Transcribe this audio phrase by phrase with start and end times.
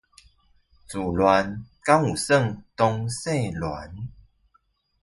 [0.87, 4.07] 自戀算不算同性戀？